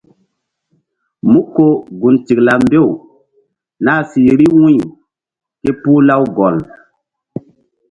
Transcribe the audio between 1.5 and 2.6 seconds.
ko gun tikla